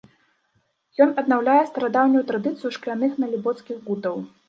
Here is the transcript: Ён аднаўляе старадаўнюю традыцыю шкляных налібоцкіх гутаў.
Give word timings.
Ён 1.05 1.09
аднаўляе 1.23 1.59
старадаўнюю 1.71 2.25
традыцыю 2.33 2.75
шкляных 2.81 3.11
налібоцкіх 3.25 3.77
гутаў. 3.89 4.17